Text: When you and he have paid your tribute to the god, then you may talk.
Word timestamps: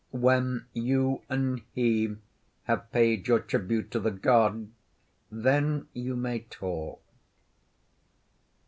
When 0.17 0.65
you 0.73 1.21
and 1.29 1.61
he 1.75 2.15
have 2.63 2.91
paid 2.91 3.27
your 3.27 3.39
tribute 3.39 3.91
to 3.91 3.99
the 3.99 4.09
god, 4.09 4.71
then 5.31 5.89
you 5.93 6.15
may 6.15 6.39
talk. 6.39 7.03